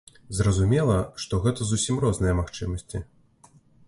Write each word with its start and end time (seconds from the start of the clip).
Зразумела, 0.37 0.95
што 1.25 1.39
гэта 1.43 1.67
зусім 1.71 1.99
розныя 2.05 2.33
магчымасці. 2.39 3.03